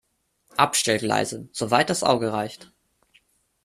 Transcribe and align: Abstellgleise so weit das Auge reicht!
Abstellgleise 0.57 1.49
so 1.51 1.69
weit 1.69 1.91
das 1.91 2.01
Auge 2.03 2.33
reicht! 2.33 2.71